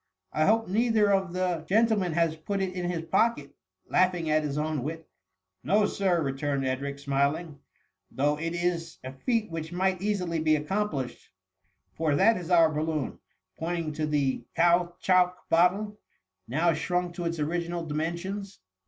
I 0.33 0.45
hope 0.47 0.67
neither 0.67 1.13
of 1.13 1.31
the 1.31 1.63
gentlemen 1.69 2.13
has 2.13 2.35
put 2.35 2.59
it 2.59 2.73
in 2.73 2.89
his 2.89 3.03
pocket!" 3.03 3.53
laughing 3.91 4.31
at 4.31 4.41
his 4.43 4.57
own 4.57 4.81
wit. 4.81 5.07
THE 5.61 5.67
MUMMY. 5.67 5.79
199 5.81 5.81
No, 5.83 5.93
Sir,^' 5.93 6.25
returned 6.25 6.65
Edric, 6.65 6.97
smiling, 6.97 7.59
though 8.09 8.35
it 8.39 8.55
is 8.55 8.97
a 9.03 9.13
feat 9.13 9.51
which 9.51 9.71
might 9.71 10.01
easily 10.01 10.39
be 10.39 10.55
accomplished, 10.55 11.29
for 11.93 12.15
that 12.15 12.35
is 12.37 12.49
our 12.49 12.69
balloon,^ 12.71 13.19
pointing 13.59 13.93
to 13.93 14.07
the 14.07 14.43
caout 14.55 14.99
chouc 15.03 15.35
bottle, 15.51 15.99
now 16.47 16.73
shrunk 16.73 17.13
to 17.13 17.25
its 17.25 17.37
original 17.37 17.85
dimen 17.85 18.17
sions. 18.17 18.57